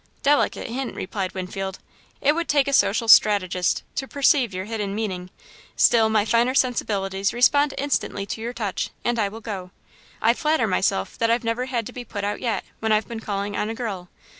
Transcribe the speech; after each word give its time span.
"Delicate 0.23 0.65
hint," 0.69 0.95
replied 0.95 1.35
Winfield. 1.35 1.77
"It 2.21 2.33
would 2.33 2.47
take 2.49 2.67
a 2.67 2.73
social 2.73 3.07
strategist 3.07 3.83
to 3.93 4.07
perceive 4.07 4.51
your 4.51 4.65
hidden 4.65 4.95
meaning. 4.95 5.29
Still, 5.75 6.09
my 6.09 6.25
finer 6.25 6.55
sensibilities 6.55 7.33
respond 7.33 7.75
instantly 7.77 8.25
to 8.25 8.41
your 8.41 8.51
touch, 8.51 8.89
and 9.05 9.19
I 9.19 9.29
will 9.29 9.41
go. 9.41 9.69
I 10.19 10.33
flatter 10.33 10.65
myself 10.65 11.19
that 11.19 11.29
I've 11.29 11.43
never 11.43 11.65
had 11.65 11.85
to 11.85 11.93
be 11.93 12.03
put 12.03 12.23
out 12.23 12.41
yet, 12.41 12.63
when 12.79 12.91
I've 12.91 13.07
been 13.07 13.19
calling 13.19 13.55
on 13.55 13.69
a 13.69 13.75
girl. 13.75 14.09